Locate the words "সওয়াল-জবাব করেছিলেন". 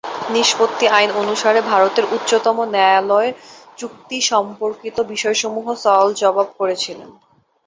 5.83-7.09